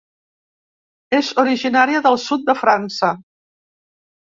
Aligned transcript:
És 1.19 1.29
originària 1.45 2.03
del 2.09 2.21
sud 2.27 2.51
de 2.51 2.59
França. 2.65 3.15